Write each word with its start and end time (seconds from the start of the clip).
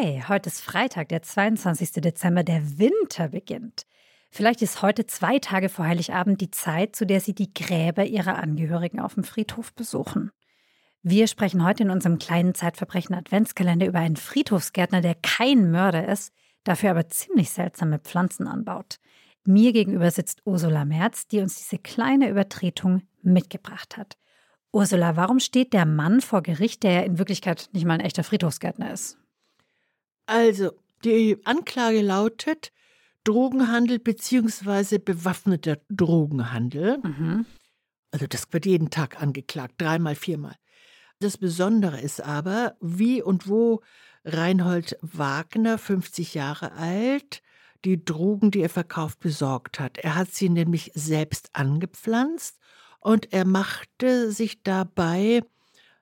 Hey, 0.00 0.24
heute 0.26 0.48
ist 0.48 0.60
Freitag, 0.60 1.10
der 1.10 1.22
22. 1.22 1.92
Dezember, 1.92 2.42
der 2.42 2.78
Winter 2.78 3.28
beginnt. 3.28 3.86
Vielleicht 4.30 4.60
ist 4.62 4.82
heute 4.82 5.06
zwei 5.06 5.38
Tage 5.38 5.68
vor 5.68 5.84
Heiligabend 5.84 6.40
die 6.40 6.50
Zeit, 6.50 6.96
zu 6.96 7.06
der 7.06 7.20
Sie 7.20 7.34
die 7.34 7.52
Gräber 7.54 8.04
Ihrer 8.04 8.36
Angehörigen 8.36 8.98
auf 8.98 9.14
dem 9.14 9.22
Friedhof 9.22 9.72
besuchen. 9.72 10.32
Wir 11.02 11.28
sprechen 11.28 11.64
heute 11.64 11.84
in 11.84 11.90
unserem 11.90 12.18
kleinen 12.18 12.54
Zeitverbrechen 12.54 13.14
Adventskalender 13.14 13.86
über 13.86 14.00
einen 14.00 14.16
Friedhofsgärtner, 14.16 15.00
der 15.00 15.14
kein 15.14 15.70
Mörder 15.70 16.08
ist, 16.08 16.32
dafür 16.64 16.90
aber 16.90 17.08
ziemlich 17.08 17.50
seltsame 17.50 18.00
Pflanzen 18.00 18.48
anbaut. 18.48 18.98
Mir 19.44 19.72
gegenüber 19.72 20.10
sitzt 20.10 20.42
Ursula 20.44 20.84
Merz, 20.84 21.28
die 21.28 21.40
uns 21.40 21.56
diese 21.56 21.78
kleine 21.78 22.30
Übertretung 22.30 23.02
mitgebracht 23.22 23.96
hat. 23.96 24.16
Ursula, 24.72 25.14
warum 25.14 25.38
steht 25.38 25.72
der 25.72 25.86
Mann 25.86 26.20
vor 26.20 26.42
Gericht, 26.42 26.82
der 26.82 27.04
in 27.04 27.18
Wirklichkeit 27.18 27.68
nicht 27.72 27.84
mal 27.84 27.94
ein 27.94 28.00
echter 28.00 28.24
Friedhofsgärtner 28.24 28.92
ist? 28.92 29.18
Also, 30.26 30.72
die 31.04 31.38
Anklage 31.44 32.00
lautet 32.00 32.72
Drogenhandel 33.24 33.98
bzw. 33.98 34.98
bewaffneter 34.98 35.78
Drogenhandel. 35.88 36.98
Mhm. 37.02 37.46
Also 38.10 38.26
das 38.26 38.52
wird 38.52 38.66
jeden 38.66 38.90
Tag 38.90 39.20
angeklagt, 39.20 39.74
dreimal, 39.78 40.14
viermal. 40.14 40.54
Das 41.20 41.38
Besondere 41.38 42.00
ist 42.00 42.20
aber, 42.22 42.76
wie 42.80 43.22
und 43.22 43.48
wo 43.48 43.82
Reinhold 44.24 44.96
Wagner, 45.00 45.78
50 45.78 46.34
Jahre 46.34 46.72
alt, 46.72 47.42
die 47.84 48.04
Drogen, 48.04 48.50
die 48.50 48.60
er 48.60 48.68
verkauft, 48.68 49.20
besorgt 49.20 49.80
hat. 49.80 49.98
Er 49.98 50.14
hat 50.14 50.30
sie 50.30 50.48
nämlich 50.48 50.90
selbst 50.94 51.50
angepflanzt 51.54 52.58
und 53.00 53.32
er 53.32 53.44
machte 53.44 54.30
sich 54.30 54.62
dabei 54.62 55.42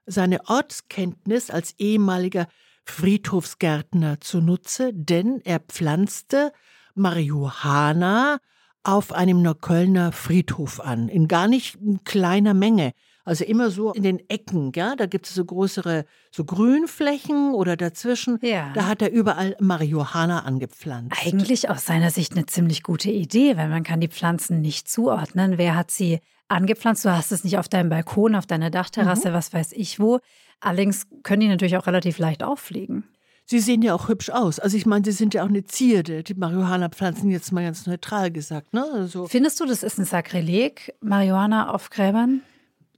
seine 0.07 0.49
Ortskenntnis 0.49 1.51
als 1.51 1.75
ehemaliger 1.79 2.47
Friedhofsgärtner 2.85 4.21
zunutze, 4.21 4.93
denn 4.93 5.41
er 5.45 5.61
pflanzte 5.61 6.53
Marihuana 6.95 8.39
auf 8.85 9.13
einem 9.13 9.43
Neuköllner 9.43 10.13
Friedhof 10.13 10.81
an, 10.81 11.09
in 11.09 11.29
gar 11.29 11.49
nicht 11.49 11.79
kleiner 12.05 12.55
Menge. 12.55 12.93
Also 13.25 13.45
immer 13.45 13.71
so 13.71 13.93
in 13.93 14.03
den 14.03 14.29
Ecken, 14.29 14.73
ja, 14.75 14.97
da 14.97 15.07
gibt 15.07 15.29
es 15.29 15.35
so 15.35 15.45
größere, 15.45 16.07
so 16.33 16.45
Grünflächen 16.45 17.55
oder 17.55 17.77
dazwischen. 17.77 18.41
Ja. 18.43 18.73
Da 18.75 18.89
hat 18.89 19.01
er 19.01 19.13
überall 19.13 19.57
Marihuana 19.61 20.41
angepflanzt. 20.41 21.17
Eigentlich 21.25 21.71
aus 21.71 21.87
seiner 21.87 22.11
Sicht 22.11 22.33
eine 22.33 22.47
ziemlich 22.47 22.83
gute 22.83 23.13
Idee, 23.13 23.57
weil 23.57 23.69
man 23.69 23.85
kann 23.85 24.01
die 24.01 24.09
Pflanzen 24.09 24.61
nicht 24.61 24.89
zuordnen. 24.89 25.57
Wer 25.57 25.77
hat 25.77 25.93
sie 25.93 26.19
angepflanzt? 26.53 27.05
Du 27.05 27.11
hast 27.11 27.33
es 27.33 27.45
nicht 27.45 27.59
auf 27.59 27.69
deinem 27.69 27.89
Balkon, 27.89 28.35
auf 28.35 28.47
deiner 28.47 28.71
Dachterrasse, 28.71 29.31
mhm. 29.31 29.35
was 29.35 29.53
weiß 29.53 29.73
ich 29.73 29.99
wo. 30.01 30.21
Allerdings 30.61 31.07
können 31.23 31.41
die 31.41 31.49
natürlich 31.49 31.77
auch 31.77 31.87
relativ 31.87 32.19
leicht 32.19 32.43
auffliegen. 32.43 33.05
Sie 33.45 33.59
sehen 33.59 33.83
ja 33.83 33.95
auch 33.95 34.09
hübsch 34.09 34.31
aus. 34.31 34.61
Also 34.61 34.77
ich 34.77 34.87
meine, 34.87 35.05
sie 35.05 35.11
sind 35.11 35.35
ja 35.35 35.43
auch 35.43 35.49
eine 35.49 35.65
Zierde, 35.65 36.23
die 36.23 36.35
Marihuana-Pflanzen, 36.35 37.29
jetzt 37.31 37.51
mal 37.51 37.65
ganz 37.65 37.87
neutral 37.87 38.31
gesagt. 38.31 38.73
Ne? 38.73 38.85
Also 38.93 39.27
Findest 39.27 39.59
du, 39.59 39.67
das 39.67 39.83
ist 39.83 39.99
ein 39.99 40.05
Sakrileg, 40.05 40.95
Marihuana 41.01 41.75
auf 41.75 41.91
Gräbern? 41.91 42.43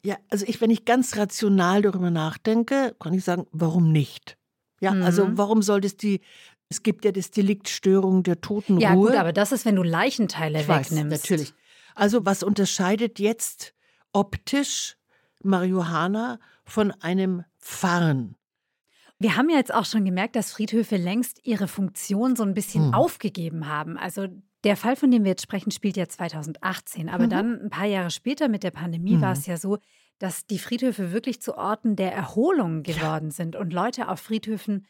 Ja, 0.03 0.17
also 0.29 0.45
ich, 0.47 0.61
wenn 0.61 0.69
ich 0.71 0.85
ganz 0.85 1.17
rational 1.17 1.81
darüber 1.81 2.11
nachdenke, 2.11 2.95
kann 3.01 3.15
ich 3.15 3.25
sagen, 3.25 3.47
warum 3.53 3.91
nicht? 3.91 4.37
Ja, 4.81 4.93
Mhm. 4.93 5.03
also 5.03 5.29
warum 5.33 5.63
soll 5.63 5.81
das 5.81 5.97
die, 5.97 6.21
es 6.69 6.83
gibt 6.83 7.07
ja 7.07 7.13
das 7.13 7.31
Delikt 7.31 7.71
Störung 7.71 8.23
der 8.23 8.43
Totenruhe. 8.43 8.83
Ja, 8.83 8.95
gut, 8.95 9.15
aber 9.15 9.33
das 9.33 9.51
ist, 9.51 9.65
wenn 9.65 9.77
du 9.77 9.83
Leichenteile 9.83 10.61
ich 10.61 10.69
weiß, 10.69 10.91
wegnimmst. 10.91 11.23
natürlich. 11.31 11.55
Also 11.95 12.25
was 12.27 12.43
unterscheidet 12.43 13.19
jetzt 13.19 13.75
optisch 14.13 14.97
Marihuana 15.43 16.39
von 16.65 16.91
einem 17.01 17.45
Farn? 17.59 18.37
Wir 19.19 19.37
haben 19.37 19.49
ja 19.49 19.57
jetzt 19.57 19.73
auch 19.73 19.85
schon 19.85 20.05
gemerkt, 20.05 20.37
dass 20.37 20.53
Friedhöfe 20.53 20.97
längst 20.97 21.41
ihre 21.47 21.69
Funktion 21.69 22.37
so 22.37 22.43
ein 22.43 22.55
bisschen 22.55 22.87
Hm. 22.89 22.95
aufgegeben 22.95 23.69
haben. 23.69 23.97
Also 23.97 24.27
der 24.65 24.77
Fall, 24.77 24.97
von 24.97 25.11
dem 25.11 25.25
wir 25.25 25.31
jetzt 25.31 25.43
sprechen, 25.43 25.71
spielt 25.71 25.97
ja 25.97 26.09
2018. 26.09 27.09
Aber 27.09 27.25
Mhm. 27.27 27.31
dann 27.31 27.61
ein 27.65 27.71
paar 27.71 27.87
Jahre 27.87 28.11
später 28.11 28.49
mit 28.49 28.63
der 28.65 28.71
Pandemie 28.71 29.17
Mhm. 29.17 29.21
war 29.21 29.33
es 29.33 29.47
ja 29.47 29.57
so, 29.57 29.79
dass 30.19 30.47
die 30.47 30.59
Friedhöfe 30.59 31.13
wirklich 31.13 31.41
zu 31.41 31.57
Orten 31.57 31.97
der 31.97 32.13
Erholung 32.13 32.83
geworden 32.83 33.31
sind 33.31 33.57
und 33.57 33.73
Leute 33.73 34.09
auf 34.09 34.21
Friedhöfen 34.21 34.87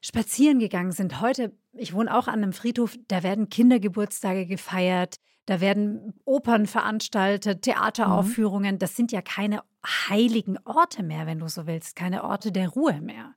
spazieren 0.00 0.58
gegangen 0.58 0.92
sind. 0.92 1.20
Heute, 1.20 1.56
ich 1.72 1.92
wohne 1.92 2.14
auch 2.16 2.28
an 2.28 2.42
einem 2.42 2.52
Friedhof, 2.52 2.96
da 3.08 3.22
werden 3.22 3.48
Kindergeburtstage 3.48 4.46
gefeiert, 4.46 5.16
da 5.46 5.60
werden 5.60 6.12
Opern 6.24 6.66
veranstaltet, 6.66 7.62
Theateraufführungen. 7.62 8.78
Das 8.78 8.96
sind 8.96 9.12
ja 9.12 9.22
keine 9.22 9.62
heiligen 10.08 10.58
Orte 10.64 11.02
mehr, 11.02 11.26
wenn 11.26 11.38
du 11.38 11.48
so 11.48 11.66
willst, 11.66 11.96
keine 11.96 12.24
Orte 12.24 12.52
der 12.52 12.68
Ruhe 12.68 13.00
mehr. 13.00 13.34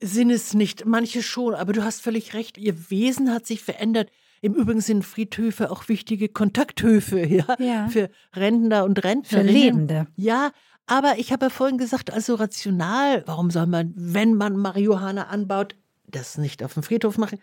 Sind 0.00 0.30
es 0.30 0.52
nicht, 0.54 0.84
manche 0.84 1.22
schon, 1.22 1.54
aber 1.54 1.72
du 1.72 1.84
hast 1.84 2.02
völlig 2.02 2.34
recht, 2.34 2.58
ihr 2.58 2.90
Wesen 2.90 3.32
hat 3.32 3.46
sich 3.46 3.62
verändert. 3.62 4.10
Im 4.40 4.54
Übrigen 4.54 4.80
sind 4.80 5.04
Friedhöfe 5.04 5.70
auch 5.70 5.88
wichtige 5.88 6.28
Kontakthöfe, 6.28 7.20
ja, 7.26 7.46
Ja. 7.60 7.88
für 7.88 8.10
Rentner 8.34 8.84
und 8.84 8.98
Für 8.98 9.04
Rentnerinnen. 9.04 9.52
Lebende. 9.54 10.06
Ja, 10.16 10.50
aber 10.86 11.14
ich 11.18 11.32
habe 11.32 11.46
ja 11.46 11.50
vorhin 11.50 11.78
gesagt, 11.78 12.12
also 12.12 12.34
rational, 12.34 13.22
warum 13.26 13.50
soll 13.50 13.66
man, 13.66 13.92
wenn 13.96 14.34
man 14.34 14.56
Marihuana 14.56 15.28
anbaut, 15.28 15.76
das 16.06 16.36
nicht 16.36 16.62
auf 16.64 16.74
dem 16.74 16.82
Friedhof 16.82 17.16
machen? 17.18 17.38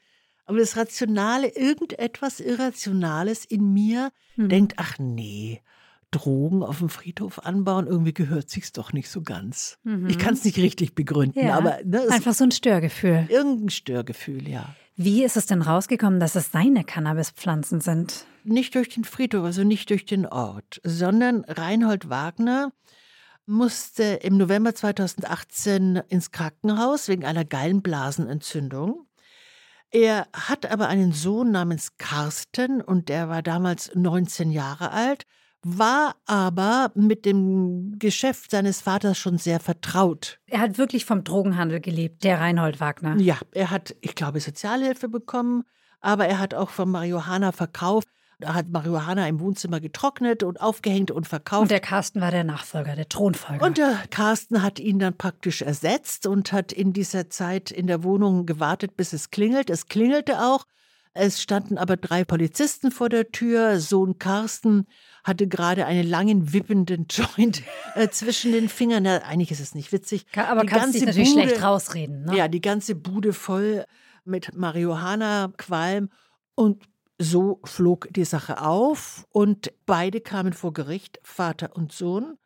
Aber 0.50 0.58
das 0.58 0.76
Rationale, 0.78 1.48
irgendetwas 1.56 2.40
Irrationales 2.40 3.46
in 3.46 3.72
mir 3.72 4.10
Mhm. 4.36 4.50
denkt, 4.50 4.74
ach 4.78 4.98
nee, 4.98 5.62
Drogen 6.10 6.64
auf 6.64 6.80
dem 6.80 6.90
Friedhof 6.90 7.38
anbauen, 7.46 7.86
irgendwie 7.86 8.16
gehört 8.16 8.50
sich's 8.50 8.72
doch 8.72 8.92
nicht 8.92 9.10
so 9.12 9.22
ganz. 9.22 9.78
Mhm. 9.84 10.08
Ich 10.10 10.18
kann 10.18 10.34
es 10.34 10.44
nicht 10.44 10.58
richtig 10.58 10.96
begründen, 10.96 11.40
Ja, 11.46 11.56
aber 11.56 11.78
ne, 11.86 12.02
Einfach 12.10 12.34
so 12.34 12.46
ein 12.46 12.52
Störgefühl. 12.52 13.28
irgendein 13.30 13.70
Störgefühl, 13.70 14.48
ja. 14.50 14.74
Wie 14.96 15.24
ist 15.24 15.38
es 15.38 15.46
denn 15.46 15.62
rausgekommen, 15.62 16.20
dass 16.20 16.34
es 16.36 16.52
seine 16.52 16.84
Cannabispflanzen 16.84 17.80
sind? 17.80 18.26
Nicht 18.44 18.74
durch 18.74 18.90
den 18.90 19.04
Friedhof, 19.04 19.44
also 19.46 19.64
nicht 19.64 19.92
durch 19.92 20.06
den 20.06 20.26
Ort, 20.26 20.81
sondern 20.84 21.46
Reinhold 21.46 22.10
Wagner 22.10 22.72
musste 23.46 24.04
im 24.04 24.38
November 24.38 24.74
2018 24.74 25.98
ins 26.10 26.31
Krankenhaus 26.31 27.08
wegen 27.08 27.24
einer 27.24 27.46
Gallenblasenentzündung. 27.46 29.06
Er 29.92 30.28
hat 30.34 30.70
aber 30.72 30.88
einen 30.88 31.14
Sohn 31.14 31.52
namens 31.52 31.98
Carsten 31.98 32.82
und 32.82 33.10
der 33.10 33.28
war 33.28 33.42
damals 33.42 33.92
19 33.96 34.52
Jahre 34.52 34.92
alt, 34.92 35.26
war 35.62 36.16
aber 36.26 36.92
mit 36.96 37.26
dem 37.26 37.98
Geschäft 37.98 38.52
seines 38.52 38.82
Vaters 38.82 39.18
schon 39.18 39.38
sehr 39.38 39.60
vertraut. 39.60 40.40
Er 40.46 40.60
hat 40.60 40.78
wirklich 40.78 41.06
vom 41.06 41.24
Drogenhandel 41.24 41.82
gelebt, 41.82 42.24
der 42.24 42.40
Reinhold 42.40 42.80
Wagner. 42.80 43.18
Ja, 43.18 43.38
er 43.52 43.72
hat, 43.72 43.96
ich 44.02 44.16
glaube, 44.16 44.40
Sozialhilfe 44.40 45.10
bekommen, 45.10 45.64
aber 46.02 46.28
er 46.28 46.40
hat 46.40 46.54
auch 46.54 46.70
von 46.70 46.90
Marihuana 46.90 47.52
verkauft. 47.52 48.08
Er 48.08 48.19
hat 48.46 48.70
Marihuana 48.70 49.28
im 49.28 49.40
Wohnzimmer 49.40 49.80
getrocknet 49.80 50.44
und 50.44 50.62
aufgehängt 50.62 51.12
und 51.12 51.28
verkauft. 51.28 51.64
Und 51.64 51.72
der 51.72 51.80
Carsten 51.82 52.22
war 52.22 52.32
der 52.32 52.44
Nachfolger, 52.44 52.96
der 52.96 53.10
Thronfolger. 53.10 53.66
Und 53.66 53.78
der 53.78 53.98
Carsten 54.10 54.62
hat 54.62 54.80
ihn 54.80 55.00
dann 55.00 55.18
praktisch 55.18 55.62
ersetzt 55.62 56.26
und 56.26 56.52
hat 56.54 56.72
in 56.72 56.94
dieser 56.94 57.30
Zeit 57.30 57.70
in 57.72 57.88
der 57.88 58.04
Wohnung 58.04 58.46
gewartet, 58.46 58.96
bis 58.96 59.12
es 59.14 59.30
klingelt. 59.30 59.70
Es 59.70 59.88
klingelte 59.88 60.42
auch. 60.42 60.66
Es 61.14 61.42
standen 61.42 61.78
aber 61.78 61.98
drei 61.98 62.24
Polizisten 62.24 62.92
vor 62.92 63.10
der 63.10 63.32
Tür. 63.32 63.80
Sohn 63.80 64.20
Carsten 64.20 64.86
hatte 65.24 65.48
gerade 65.48 65.86
einen 65.86 66.08
langen, 66.08 66.54
wippenden 66.54 67.08
Joint 67.10 67.64
äh, 67.96 68.08
zwischen 68.10 68.52
den 68.54 68.70
Fingern. 68.70 69.04
Na, 69.04 69.18
eigentlich 69.24 69.52
ist 69.52 69.60
es 69.60 69.76
nicht 69.76 69.92
witzig. 69.92 70.26
Aber 70.38 70.62
Die 70.62 70.68
kannst 70.68 70.94
dich 70.96 71.04
natürlich 71.06 71.34
Bude- 71.34 71.48
schlecht 71.48 71.64
rausreden. 71.64 72.26
Ne? 72.26 72.38
Ja, 72.38 72.48
die 72.48 72.62
ganze 72.62 72.96
Bude 72.96 73.34
voll 73.34 73.86
mit 74.24 74.56
Marihuana-Qualm. 74.56 76.10
Und 76.56 76.84
so 77.19 77.59
flog 77.66 78.07
die 78.12 78.24
Sache 78.25 78.62
auf 78.62 79.28
und 79.30 79.72
beide 79.85 80.22
kamen 80.22 80.53
vor 80.53 80.74
Gericht, 80.74 81.19
Vater 81.24 81.75
und 81.75 81.91
Sohn. 81.91 82.38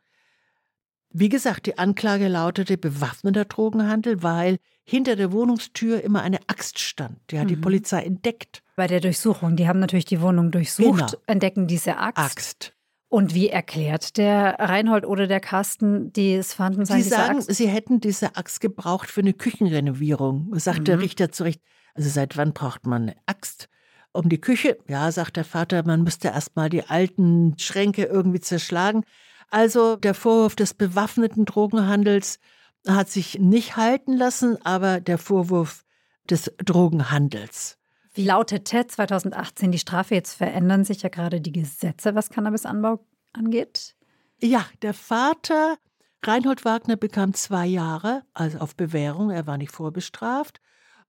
Wie 1.15 1.29
gesagt, 1.29 1.67
die 1.67 1.77
Anklage 1.77 2.27
lautete 2.27 2.75
bewaffneter 2.77 3.45
Drogenhandel, 3.45 4.23
weil 4.23 4.57
hinter 4.83 5.15
der 5.15 5.31
Wohnungstür 5.31 6.01
immer 6.03 6.23
eine 6.23 6.39
Axt 6.47 6.79
stand. 6.79 7.19
Die 7.29 7.39
hat 7.39 7.51
die 7.51 7.55
Mhm. 7.55 7.61
Polizei 7.61 8.01
entdeckt. 8.01 8.63
Bei 8.75 8.87
der 8.87 8.99
Durchsuchung, 8.99 9.55
die 9.55 9.67
haben 9.67 9.79
natürlich 9.79 10.05
die 10.05 10.21
Wohnung 10.21 10.49
durchsucht, 10.49 11.11
Genau. 11.11 11.21
entdecken 11.27 11.67
diese 11.67 11.97
Axt. 11.97 12.17
Axt. 12.19 12.73
Und 13.09 13.35
wie 13.35 13.47
erklärt 13.49 14.17
der 14.17 14.55
Reinhold 14.57 15.05
oder 15.05 15.27
der 15.27 15.39
Carsten 15.39 16.11
das 16.13 16.55
Vorhandensein 16.55 16.97
Sie 16.97 17.03
dieser 17.03 17.17
sagen, 17.17 17.37
Axt? 17.37 17.53
sie 17.53 17.67
hätten 17.67 17.99
diese 18.01 18.35
Axt 18.35 18.59
gebraucht 18.59 19.11
für 19.11 19.21
eine 19.21 19.33
Küchenrenovierung, 19.33 20.57
sagt 20.57 20.87
der 20.87 20.95
Mhm. 20.97 21.03
Richter 21.03 21.31
zu 21.31 21.43
Recht. 21.43 21.61
Also 21.93 22.09
seit 22.09 22.37
wann 22.37 22.53
braucht 22.53 22.87
man 22.87 23.03
eine 23.03 23.15
Axt? 23.27 23.69
Um 24.13 24.29
die 24.29 24.39
Küche? 24.39 24.77
Ja, 24.87 25.11
sagt 25.11 25.37
der 25.37 25.43
Vater, 25.43 25.83
man 25.85 26.03
müsste 26.03 26.29
erst 26.29 26.55
mal 26.55 26.69
die 26.69 26.83
alten 26.83 27.57
Schränke 27.57 28.03
irgendwie 28.03 28.39
zerschlagen. 28.39 29.03
Also 29.49 29.95
der 29.95 30.13
Vorwurf 30.13 30.55
des 30.55 30.75
bewaffneten 30.75 31.45
Drogenhandels 31.45 32.39
hat 32.87 33.09
sich 33.09 33.39
nicht 33.39 33.75
halten 33.75 34.13
lassen, 34.13 34.63
aber 34.63 34.99
der 34.99 35.17
Vorwurf 35.17 35.83
des 36.29 36.51
Drogenhandels. 36.63 37.77
Wie 38.13 38.25
lautete 38.25 38.85
2018 38.85 39.71
die 39.71 39.79
Strafe? 39.79 40.13
Jetzt 40.13 40.35
verändern 40.35 40.83
sich 40.83 41.01
ja 41.01 41.09
gerade 41.09 41.41
die 41.41 41.51
Gesetze, 41.51 42.13
was 42.13 42.29
Cannabisanbau 42.29 43.03
angeht. 43.33 43.95
Ja, 44.39 44.65
der 44.83 44.93
Vater, 44.93 45.77
Reinhold 46.23 46.65
Wagner, 46.65 46.95
bekam 46.95 47.33
zwei 47.33 47.65
Jahre, 47.65 48.23
also 48.33 48.59
auf 48.59 48.75
Bewährung, 48.75 49.31
er 49.31 49.47
war 49.47 49.57
nicht 49.57 49.71
vorbestraft. 49.71 50.61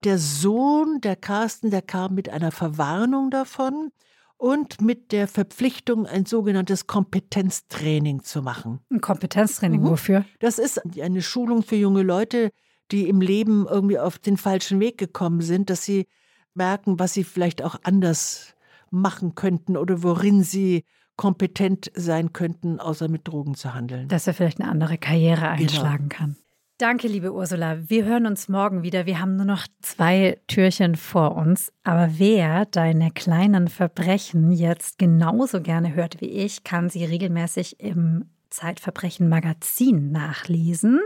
Der 0.05 0.19
Sohn, 0.19 1.01
der 1.01 1.17
Carsten, 1.17 1.71
der 1.71 1.83
kam 1.83 2.15
mit 2.15 2.29
einer 2.29 2.51
Verwarnung 2.51 3.31
davon 3.31 3.91
und 4.37 4.81
mit 4.81 5.13
der 5.13 5.29
Verpflichtung, 5.29 6.07
ein 6.07 6.27
sogenanntes 6.27 6.87
Kompetenztraining 6.87 8.23
zu 8.23 8.43
machen. 8.43 8.81
Ein 8.91 9.01
Kompetenztraining, 9.01 9.81
mhm. 9.81 9.89
wofür? 9.89 10.25
Das 10.41 10.59
ist 10.59 10.81
eine 11.01 11.23
Schulung 11.23 11.63
für 11.63 11.77
junge 11.77 12.03
Leute, 12.03 12.51
die 12.91 13.09
im 13.09 13.21
Leben 13.21 13.67
irgendwie 13.69 13.99
auf 13.99 14.19
den 14.19 14.37
falschen 14.37 14.81
Weg 14.81 14.99
gekommen 14.99 15.41
sind, 15.41 15.71
dass 15.71 15.85
sie 15.85 16.07
merken, 16.55 16.99
was 16.99 17.15
sie 17.15 17.25
vielleicht 17.25 17.63
auch 17.63 17.77
anders 17.83 18.55
machen 18.91 19.35
könnten 19.35 19.77
oder 19.77 20.03
worin 20.03 20.43
sie 20.43 20.85
kompetent 21.17 21.91
sein 21.95 22.33
könnten, 22.33 22.81
außer 22.81 23.09
mit 23.09 23.27
Drogen 23.27 23.55
zu 23.55 23.73
handeln. 23.73 24.09
Dass 24.09 24.27
er 24.27 24.35
vielleicht 24.35 24.61
eine 24.61 24.71
andere 24.71 24.99
Karriere 24.99 25.41
genau. 25.41 25.51
einschlagen 25.53 26.09
genau. 26.09 26.19
kann. 26.19 26.37
Danke, 26.79 27.07
liebe 27.07 27.33
Ursula. 27.33 27.89
Wir 27.89 28.05
hören 28.05 28.27
uns 28.27 28.49
morgen 28.49 28.83
wieder. 28.83 29.07
Wir 29.07 29.21
haben 29.21 29.37
nur 29.37 29.47
noch 29.47 29.69
zwei 29.81 30.41
Türchen 30.49 30.97
vor 30.97 31.37
uns. 31.37 31.73
Aber 31.85 32.19
wer 32.19 32.67
deine 32.67 33.13
kleinen 33.13 33.69
Verbrechen 33.69 34.51
jetzt 34.51 34.99
genauso 34.99 35.61
gerne 35.61 35.95
hört 35.95 36.21
wie 36.21 36.31
ich, 36.31 36.65
kann 36.65 36.89
sie 36.91 37.05
regelmäßig 37.05 37.79
im 37.79 38.25
Zeitverbrechen 38.51 39.29
Magazin 39.29 40.11
nachlesen. 40.11 41.01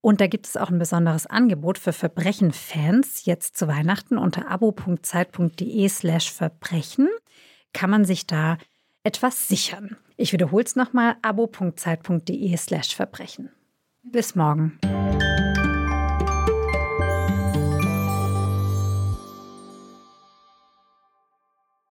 Und 0.00 0.20
da 0.20 0.28
gibt 0.28 0.46
es 0.46 0.56
auch 0.56 0.70
ein 0.70 0.78
besonderes 0.78 1.26
Angebot 1.26 1.78
für 1.78 1.92
Verbrechen-Fans 1.92 3.24
jetzt 3.24 3.56
zu 3.56 3.66
Weihnachten 3.66 4.18
unter 4.18 4.48
abo.zeit.de 4.48 5.88
slash 5.88 6.30
Verbrechen 6.30 7.08
kann 7.72 7.90
man 7.90 8.04
sich 8.04 8.26
da 8.26 8.58
etwas 9.02 9.48
sichern. 9.48 9.96
Ich 10.16 10.32
wiederhole 10.32 10.64
es 10.64 10.76
nochmal, 10.76 11.16
abo.zeit.de 11.22 12.56
slash 12.56 12.94
Verbrechen. 12.94 13.50
Bis 14.12 14.34
morgen. 14.34 14.78